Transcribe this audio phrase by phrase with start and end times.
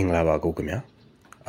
[0.00, 0.78] င်္ဂလာပါကိုခင်ဗျာ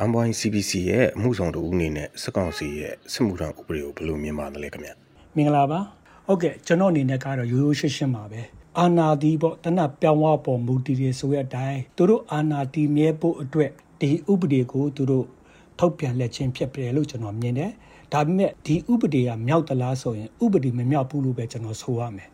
[0.08, 4.94] M1 CBC ရဲ့အမှုဆောင်တူအနေနဲ့စက်ကောင်စီရဲ့စစ်မှုထမ်းဥပဒေကိုဘယ်လိုမြင်ပါသလဲခင်ဗျာ
[5.36, 5.80] မင်္ဂလာပါ
[6.26, 8.40] ဟုတ်ကဲ့ကျွန်တော်အနေနဲ့ကတော့ရိုးရိုးရှင်းရှင်းပါပဲ
[8.78, 15.26] အာနာတီပေါ့တနပြောင်းဝပေါ်မူတည်ရဆိုတဲ့အတိုင်းသူတို့အာနာတီမြဲဖို့အတွက်ဒီဥပဒေကိုသူတို့
[15.78, 17.70] ထုတ်ပြန်လက်ချင်းဖြစ်တယ်လို့ကျွန်တော်မြင်တယ်
[18.12, 22.28] ဒါပေမဲ့ဒီဥပဒေကမြောက်သလားဆိုရင်ဥပဒေမမြောက်ဘူးလို့ပဲကျွန်တော်ဆိုရမယ်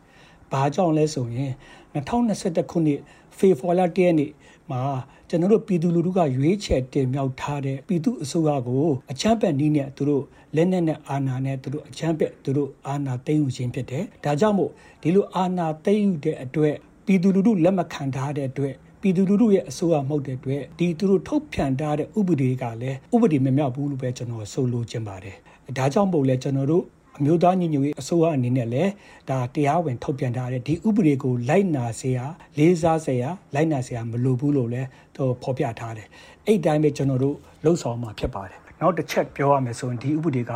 [0.52, 1.52] ဘာကြောင့်လဲဆိုရင်
[1.94, 3.00] 2021ခုနှစ်
[3.38, 4.32] ဖေဖော်ဝါရီလ1ရက်နေ့
[4.70, 4.80] မှာ
[5.28, 10.24] ကျွန်တော်တို့ပြည်သူလူထုကရွေးချယ်တင်မြှောက်ထားတဲ့ပြည်သူအစိုးရကိုအချမ်းပက်နည်းနဲ့သူတို့
[10.56, 14.70] လက်နက်နဲ့အာဏာနဲ့သူတို့အချမ်းပက်သူတို့အာဏာသိမ်းယူခြင်းဖြစ်တယ်။ဒါကြောင့်မို့
[15.02, 16.74] ဒီလိုအာဏာသိမ်းယူတဲ့အတွက်
[17.06, 25.36] ပြည်သူလူထုလက်မခံထားတဲ့အတွက်ပြည်သူလူထုရဲ့အစိုးရမဟုတ်တဲ့အတွက်ဒီသူတို့ထုတ်ပြန်ထားတဲ့ဥပဒေကလည်းဥပဒေမမြောက်ဘူးလို့ပဲကျွန်တော်ဆိုလိုချင်ပါတယ်။
[25.78, 26.84] ဒါကြောင့်မို့လဲကျွန်တော်တို့
[27.18, 28.90] အမျိုးသားညီညွတ်ရေးအစိုးရအနေနဲ့လည်း
[29.30, 32.18] ဒါတရားဝင်ထုတ်ပြန်ထားတဲ့ဒီဥပဒေကိုလိုက်နာစေရ
[32.58, 36.08] လေးစားစေရလိုက်နာစေရမလိုဘူးလို့လည်းသူဖော်ပြထားတယ်
[36.46, 40.52] အဲ့တိုင်းပဲကျွန်တော်တို့လှုပ်ဆောင်မှာဖြစ်ပါတယ်နောက်တစ်ချက်ပြောရမယ်ဆိုရင်ဒီဥပဒေက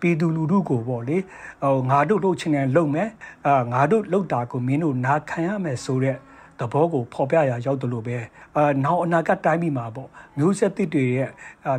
[0.00, 1.16] ပြည်သူလူထုကိုပေါ့လေ
[1.62, 3.08] ဟိုငါတို့လှုပ်ချင်တယ်လှုပ်မယ်
[3.46, 6.16] အာငါတို့လှုပ်တာကိုမင်းတို့နာခံရမယ်ဆိုတဲ့
[6.59, 8.17] သဘောကိုဖော်ပြရာရောက်တယ်လို့ပဲ
[8.55, 11.29] အာနောက်အနာဂတ်တိုင်းပြည်မှာပေါ့မျိုးဆက်တစ်တွေရဲ့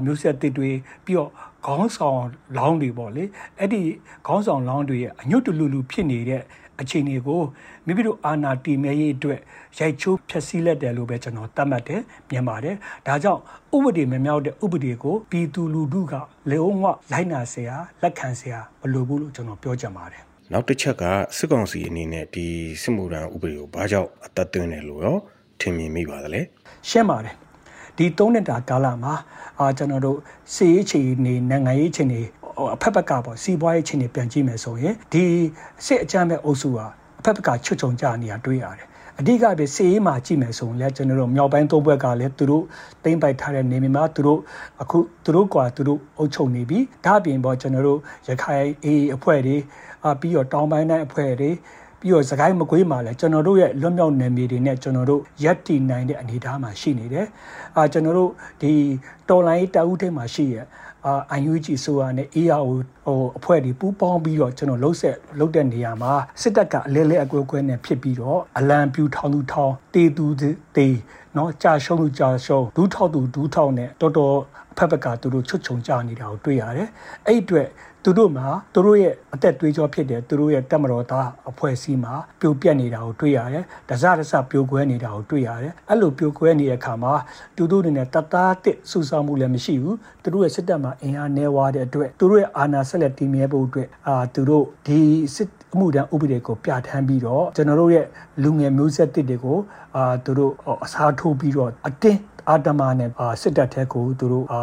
[0.04, 0.70] မျိုးဆက်တစ်တွေ
[1.04, 1.30] ပြီးတော့
[1.66, 2.20] ခေါင်းဆောင်
[2.58, 3.24] လောင်းတွေပေါ့လေ
[3.58, 3.82] အဲ့ဒီ
[4.26, 6.42] ခေါင်းဆောင်လောင်းတွေရဲ့အညွတ်တလူလူဖြစ်နေတဲ့
[6.80, 7.42] အခြေအနေကို
[7.86, 9.40] မိမိတို့အာဏာတည်မြဲရေးအတွက်
[9.78, 13.40] ရိုက်ချိုးဖျက်ဆီးလက်တယ်လို့ပဲကျွန်တော်သတ်မှတ်တယ်မြင်ပါတယ်ဒါကြောင့်
[13.76, 16.14] ဥပဒေမမြောက်တဲ့ဥပဒေကိုပြည်သူလူထုက
[16.50, 17.70] လေအောင်ဝလိုက်နာเสีย
[18.02, 21.03] လက်ခံเสียမလိုဘူးလို့ကျွန်တော်ပြောချင်ပါတယ်။ နောက်တစ်ချက်က
[21.37, 22.45] စစ်ကောင်စီအနေနဲ့ဒီ
[22.81, 25.17] စစ်မှုထမ်းဥပဒေကိုဘာကြောင့်အသက်သွင်းတယ်လို့ရော
[25.59, 26.41] ထင်မြင်မိပါသလဲ
[26.89, 27.35] ရှင်းပါတယ်
[27.97, 29.13] ဒီ၃နှစ်တာကာလမှာ
[29.59, 30.17] အာကျွန်တော်တို့
[30.53, 32.21] စီရေးချီနေနိုင်ငံရေးချီနေ
[32.75, 35.23] အဖက်ဖက်ကပေါ့စီးပွားရေးချီနေပြန်ကြည့်မယ်ဆိုရင်ဒီ
[35.85, 36.85] စစ်အကြမ်းမဲ့အုပ်စုဟာ
[37.19, 38.87] အဖက်ဖက်ကချွတ်ချုံကြနေတာတွေ့ရတယ်
[39.19, 42.63] အဓိကပဲစီရေးမှာကြည့်မယ်ဆိုရင်လည်းကျွန်တော်တို့မြောက်ပိုင်းသုံးဘက်ကလည်းသူတို့
[43.03, 44.39] တိမ့်ပိုက်ထားတဲ့နေမြေမှာသူတို့
[44.81, 49.57] အခုသူတို့ကွာသူတို့အုပ်ချုပ်နေပြီဒါအပြင်ပေါ့ကျွန်တော်တို့ရခိုင်အေးအဖွဲ့တွေ
[50.05, 51.51] အပြီးတော့တောင်ပိုင်းတိုင်းအဖွဲ့တွေ
[51.99, 57.27] ပြီးတော့စကိုင်းမကွေးမှာလည်းကျွန်တော်တို့ရဲ့လွတ်မြောက်နယ်မြေတွေနဲ့ကျွန်တော်တို့ရက်တည်နိုင်တဲ့အနေအထားမှာရှိနေတယ်။
[57.75, 58.31] အာကျွန်တော်တို့
[58.61, 58.71] ဒီ
[59.29, 60.57] တော်လိုင်းတအုပ်ထဲမှာရှိရ
[61.05, 62.71] အာ UNG ဆိုတာနဲ့ ARO
[63.05, 70.25] ဟိုအဖွဲ့တွေပူးပေါင်းပြီးတော့ကျွန်တော်လှုပ်ဆက်လှုပ်တဲ့နေရာမှာစစ်တပ်ကအလဲလဲအကွဲကွဲနဲ့ဖြစ်ပြီးတော့အလံပြူထောင်သူထောင်တေသူ
[70.77, 70.87] တေ
[71.37, 74.37] နော်ကြာရှုံးသူကြာရှုံးဒူးထောက်သူဒူးထောက်နဲ့တော်တော်
[74.77, 76.89] ဖက်ဖက်ကသူတို့ချွတ်ချုံကြနေတာကိုတွေ့ရတယ်။
[77.27, 77.67] အဲ့အတွက်
[78.03, 87.13] သူတို့မှာသူတို့ရဲ့အသက်သွေးကြောဖြစ်တဲ့သူတို့ရဲ့တက်မတော်သားအဖွဲ့အစည်းမှာပြိုပြက်နေတာကိုတွေ့ရတယ်။ဒဇဒဇပြိုကွဲနေတာကိုတွေ့ရတယ်။အဲ့လိုပြိုကွဲနေတဲ့အခါမှာ
[87.55, 94.99] သူတို့တွေနဲ့တသားတစ်စူဆောင်းမှုလည်းမရှိဘူး။သူတို့ရဲ့စစ်တပ်မှာအင်အားနည်းဝါးတဲ့အတွက်သူတို့ရဲ့အာဏာဆက်လက်တည်မြဲဖို့အတွက်အာသူတို့ဒီ
[95.35, 98.05] စစ်အမှုတန်းဥပဒေကိုပြဋ္ဌာန်းပြီးတော့ကျွန်တော်တို့ရဲ့
[98.43, 99.59] လူငယ်မျိုးဆက်တစ်တွေကို
[99.95, 102.19] အာသူတို့အစားထိုးပြီးတော့အတင်း
[102.49, 103.09] အာတမနဲ့
[103.41, 104.61] စစ်တပ်ထဲကိုသူတို့အာ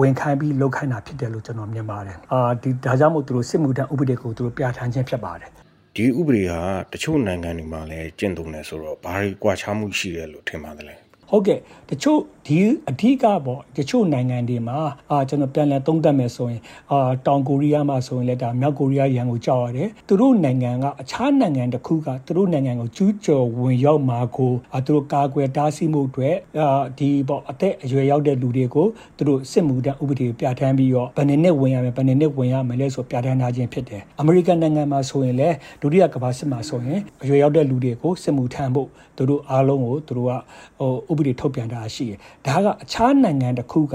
[0.00, 5.50] ဝင်ခိုင်းပြီးလှုပ်ခိုင်းတာဖြစ်တယ်လို့ကျွန်တော်မြင်ပါတယ်အာဒီဒါကြောင့်မို့သူတို့စစ်မှုထမ်းဥပဒေကိုသူတို့ပြဋ္ဌာန်းခြင်းဖြစ်ပါတယ်
[5.96, 6.60] ဒီဥပဒေဟာ
[6.92, 10.96] တချို့နိုင်ငံတွေမှာလည်းကျင့်သုံးနေဆိုတော့ဘာတွေကွာခြားမှုရှိတယ်လို့ထင်ပါတယ်လဲ
[11.32, 11.58] ဟုတ်ကဲ့
[11.90, 14.78] တချို့ဒီအဓိကပေါ့တချို့နိုင်ငံတွေမှာ
[15.10, 16.60] အာကျွန်တော်ပြန်လည်သုံးသပ်မယ်ဆိုရင်
[16.92, 40.32] အာတောင်ကိုရီးယားမှာဆိုရင်လည်းဒါမြောက်ကိုရီးယားရန်ကိုကြောက်ရတယ်သူတို့နိုင်ငံကအခြားနိုင်ငံတစ်ခုကသူတို့နိုင်ငံကိုကျူးကျော်ဝင်ရောက်မှာကိုအာသူတို့ကာကွယ်တားဆီးမှုအတွက်အာဒီပေါ့အသက်အရွယ်ရောက်တဲ့လူတွေကိုသူတို့စစ်မှုထမ်းဥပဒေပြဋ္ဌာန်းပြီးတော့ဘယ်နှစ်နှစ်ဝင်ရမယ်ဘယ်နှစ်နှစ်ဝင်ရမယ်လဲဆိုပြဋ္ဌာန်းထားခြင်းဖြစ်တယ်အမေရိကန်နိုင်ငံမှာဆိုရင်လည်းဒုတိယကမ္ဘာစစ်မှာဆိုရင်အရွယ်ရောက်တဲ့လူတွေကိုစစ်မှုထမ်းဖို့သူတို့အားလုံးကိုသူတို့က
[40.80, 43.94] ဟိုဥပဒေထုတ်ပြန်တာရှိတယ်ဒါကအခြားနိုင်ငံတစ်ခုက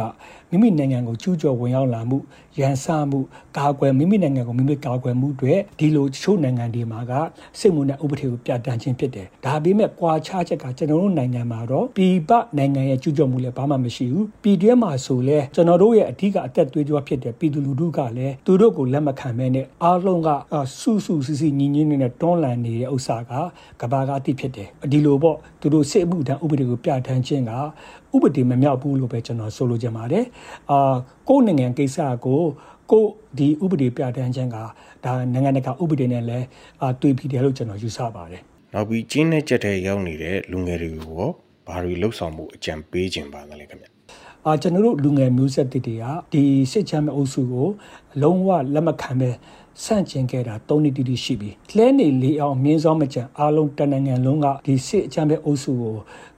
[0.51, 2.17] မိမိနိုင်ငံကိုကျူးကျော်ဝင်ရောက်လာမှု
[2.59, 3.19] ရန်စမှု
[3.57, 7.13] ကာကွယ်မိမိနိုင်ငံကိုမိမိကာကွယ်မှုတွေဒီလိုချို့နိုင်ငံတွေမှာက
[7.59, 20.29] စစ်မှုနဲ့ဥပဒေကိုပြဋ္ဌာန်းခြင်းဖြစ်တယ်ဒါပေမဲ့ကွာခြားချက်ကကျွန်တော်တို့နိုင်ငံမှာတော့ပြည်ပနိုင်ငံရဲ့ကျူးကျော်မှုလည်းဘာမှမရှိဘူးပြည်တွင်းမှာဆိုလဲကျွန်တော်တို့ရဲ့အဓိကအသက်သွေးကြောဖြစ်တဲ့ပြည်သူလူထုကလည်းသူတို့ကိုလက်မခံမဲနဲ့အားလုံးက
[20.79, 23.31] စုစုစည်းစည်းညီညွတ်နေတဲ့တွန်းလှန်နေတဲ့ဥစ္စာက
[23.81, 27.51] ကဘာကအတိဖြစ်တယ်ဒီလိုပေါ့သူတို့စစ်မှုထမ်းဥပဒေကိုပြဋ္ဌာန်းခြင်းက
[28.15, 30.25] ဥပဒေမမြောက်ဘူးလို့ပဲကျွန်တော်ဆိုလိုချင်ပါတယ်
[30.71, 30.95] အာ
[31.29, 32.41] ကိုယ်နိုင်ငံကိစ္စကို
[32.91, 33.03] ကို
[33.37, 34.57] ဒီဥပဒေပြဋ္ဌာန်းခြင်းက
[35.05, 36.45] ဒါနိုင်ငံတကာဥပဒေနဲ့လည်း
[36.81, 38.41] အာတွေ့ပြီးတယ်လို့ကျွန်တော်ယူဆပါတယ်
[38.73, 41.29] နောက်ပြီးကျင်းတဲ့ချက်တွေရောက်နေတဲ့လူငယ်တွေကိုရော
[41.67, 43.87] ဘာတွေလှုပ်ဆောင်မှုအကြံပေးခြင်းပါလဲခင်ဗျ
[44.46, 46.42] အာကျွန်တော်တို့လူငယ်မျိုးဆက်တွေကဒီ
[46.72, 47.68] စစ်ချမ်းမဲ့အုပ်စုကို
[48.22, 49.30] လုံးဝလက်မခံပဲ
[49.84, 55.96] ဆန့်ကျင်ခဲ့တာ၃နှစ်တိတိရှိပြီ။လဲနေလေးအောင်မြင်းစောမကြံအားလုံးတနင်္ဂနွေလုံးကဒီစစ်အကြမ်းဖက်အုပ်စုကို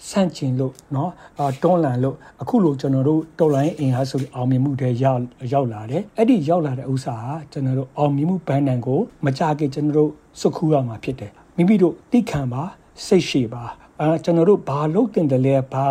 [0.09, 5.21] ဆန့်ကျင်လို့เนาะအာတွန်းလှန်လို့အခုလိုကျွန်တော်တို့တော်လိုင်းအင်အားဆိုအောင်မြင်မှုတွေရောက်
[5.53, 10.11] ရောက်လာတယ်။အဲ့ဒီရောက်လာတဲ့ဥစ္စာဟာကျွန်တော်တို့အောင်မြင်မှုဘန်းတန်ကိုမကြခင်ကျွန်တော်တို့
[10.41, 12.63] စုခူးရမှာဖြစ်တယ်။မိမိတို့တိခံပါ
[13.07, 13.65] စိတ်ရှိပါ
[14.01, 15.87] အာကျွန်တော်တို့ဘာလုပ်တင်တယ်လဲဘာ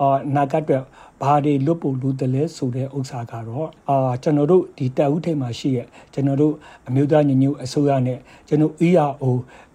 [0.00, 0.84] အာနာဂတ်အတွက်
[1.21, 6.53] ဘာတွေလွတ်ဖို့လိုတယ်လဲဆိုတဲ့ဥစ္စာကတော့အာကျွန်တော်တို့ဒီတပ်ဦးထိပ်မှာရှိရဲ့ကျွန်တော်တို့
[6.87, 9.25] အမျိုးသားညီညွတ်အစိုးရနဲ့ကျွန်တော် ERO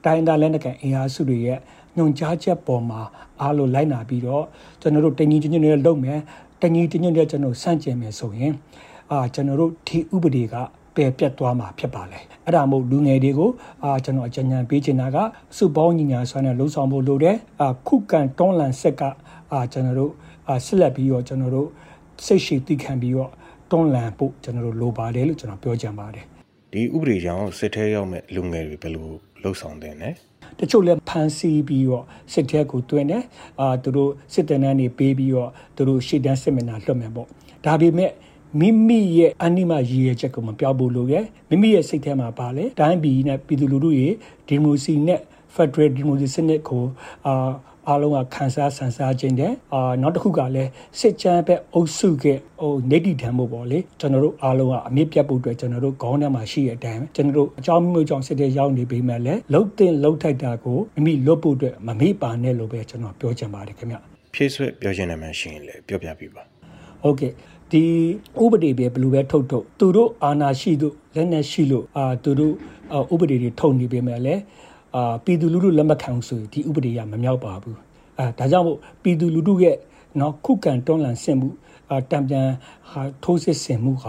[0.05, 1.59] တိုင်းဒေသလက်နက်ကန်အင်အားစုတွေရဲ့
[1.97, 3.01] ညွန်ကြားချက်ပေါ်မှာ
[3.41, 4.45] အားလို့လိုက်နာပြီးတော့
[4.81, 6.19] ကျွန်တော်တို့တညီချင်းချင်းတွေလုပ်မယ်
[6.63, 8.53] တညီချင်းချင်းတွေကျွန်တော်စန့်ကျင်မယ်ဆိုရင်
[9.11, 10.55] အာကျွန်တော်တို့ဒီဥပဒေက
[10.95, 13.51] ပယ်ပြတ်သွားမှာဖြစ်ပါလေအဲ့ဒါမို့လူငယ်တွေကို
[13.85, 15.17] အာကျွန်တော်အကြံဉာဏ်ပေးချင်တာက
[15.57, 19.03] စုပေါင်းညီညာဆွမ်းနဲ့လှုံ့ဆော်ဖို့လိုတယ်အာခုကန်တွန်းလန်ဆက်က
[19.53, 20.13] အာကျွန်တော်တို့
[20.49, 21.69] အာဆက်လက်ပြီးတော့ကျွန်တော်တို့
[22.27, 23.31] စိတ်ရှိသိခံပြီးတော့
[23.71, 26.25] တွန်းလန်ဖို့ကျွန်တော်တို့လိုပါတယ်လို့ကျွန်တော်ပြောချင်ပါတယ်
[26.73, 29.09] ဒီဥပဒေကြောင့်စစ်ထဲရောက်မဲ့လူငယ်တွေဘယ်လို
[29.43, 30.11] လှုပ်ဆောင်တဲ့လဲ
[30.59, 33.25] တချို့လည်းဖန်ဆီးပြီးတော့စစ်တပ်ကိုတွင်းတယ်
[33.61, 37.27] အာသူတို့စစ်တမ်းတွေပေးပြီးတော့သူတို့ရှေ့တန်းစစ်မနာလွှတ်မယ်ပေါ့
[37.65, 38.13] ဒါပေမဲ့
[38.61, 44.13] မိမိရဲ့အနိမရည်ရချက်ကိုမပြောက်ဘူးလို့ရဲ့မိမိရဲ့စိတ်ထဲမှာပါလေတိုင်းပြည်နဲ့ပြည်သူလူထုရဲ့
[44.49, 45.21] ဒီမိုစီနဲ့
[45.55, 46.85] Federal Democracy စနစ်ကို
[47.27, 47.51] အာ
[47.89, 52.25] အားလုံးကခန်းစားဆန်စားခြင်းတဲ့အာနောက်တစ်ခုကလည်းစစ်ချမ်းပဲအုပ်စုက
[52.61, 63.97] ဟိုနေတီထံဖို့ပေါ့လေကျွန်တော်တို့အားလုံးကအမြင့်ပြတ်ဖို့အတွက်ကျွန်တော်တို့ခေါင်းထဲမှာရှိတဲ့အတိုင်းကျွန်တော်တို့အကြောင်းမျိုးကြောင့်စစ်တဲ့ရောက်နေပေမဲ့လည်းလှုပ်တင်လှုပ်ထိုက်တာကိုမိမိလွတ်ဖို့အတွက်မမေ့ပါနဲ့လို့ပဲကျွန်တော်ပြောချင်ပါတယ်ခင်ဗျ
[64.35, 66.43] ဖြည့်ဆွက်ပြောချင်တယ်မှရှိရင်လည်းပြောပြပြပါ
[67.03, 67.33] ဟုတ်ကဲ့
[67.73, 67.85] ဒီ
[68.43, 72.55] ဥပဒေပဲဘယ်လိုပဲထုတ်ထုတ်သူတို့အာဏာရှိသူလက်နက်ရှိလို့အာသူတို့
[73.13, 74.41] ဥပဒေတွေထုတ်နေပေမဲ့လည်း
[74.95, 77.79] အာပြည်သူလူထုလက်မခံဆိုရင်ဒီဥပဒေကမမြောက်ပါဘူး
[78.19, 79.77] အဲဒါကြောင့်မို့ပြည်သူလူထုရဲ့
[80.21, 81.49] နော်ခုခံတွန်းလှန်ဆင်မှု
[81.91, 82.47] အာတံပြန်
[82.91, 84.07] ဟာထိုးစစ်ဆင်မှုက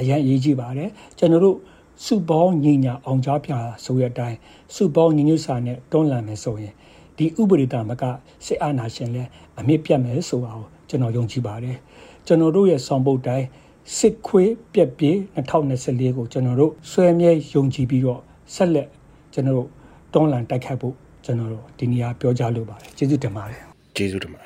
[0.00, 1.56] အရင်အရေးကြီးပါတယ်ကျွန်တော်တို့
[2.04, 3.52] စုပေါင်းညီညာအောင်ကြားပြ
[3.84, 4.36] ဆိုရတဲ့အတိုင်း
[4.74, 6.72] စုပေါင်းညီညွတ်စာနဲ့တွန်းလှန်မယ်ဆိုရင်
[7.16, 8.02] ဒီဥပဒေတာမက
[8.46, 9.22] စစ်အာဏာရှင်လဲ
[9.58, 11.76] အမြင့်ပြတ်မယ်ဆိုတာကိုကျွန်တော်ယုံကြည်ပါတယ်
[12.26, 13.46] ကျွန်တော်တို့ရဲ့ဆောင်ပုတ်တိုင်း
[13.96, 18.20] စစ်ခွေးပြက်ပြေး2024ကိုကျွန်တော်တို့ဆွဲမြဲယုံကြည်ပြီးတော့
[18.54, 18.88] ဆက်လက်
[19.32, 19.68] ကျွန်တော်တို့
[20.16, 23.60] တွန်းလှန်တိုက်ခိုက်ဖို့ကျွန်တော်တို့ဒီနေရာပြောကြားလိုပါတယ်ကျေးဇူးတင်ပါတယ်
[23.96, 24.45] ကျေးဇူးတင်ပါတ